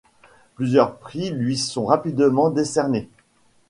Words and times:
Plusieurs 0.55 0.97
prix 0.97 1.29
lui 1.29 1.55
sont 1.59 1.85
rapidement 1.85 2.49
décernés. 2.49 3.07